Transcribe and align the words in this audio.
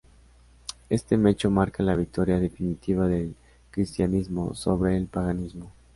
Este 0.89 1.13
hecho 1.29 1.51
marca 1.51 1.83
la 1.83 1.93
victoria 1.95 2.39
definitiva 2.39 3.07
del 3.07 3.35
cristianismo 3.69 4.55
sobre 4.55 4.97
el 4.97 5.05
paganismo. 5.05 5.71